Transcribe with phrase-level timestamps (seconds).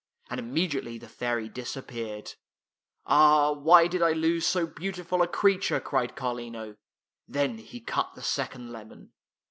[0.31, 2.33] And immediately the fairy dis appeared.''
[3.05, 6.75] Ah, why did I lose so beautiful a crea ture!" cried Carlino.
[7.27, 9.11] Then he cut the second lemon.